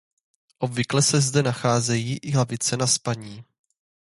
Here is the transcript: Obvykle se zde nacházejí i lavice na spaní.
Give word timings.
Obvykle 0.59 1.01
se 1.01 1.21
zde 1.21 1.43
nacházejí 1.43 2.17
i 2.17 2.37
lavice 2.37 2.77
na 2.77 2.87
spaní. 2.87 3.43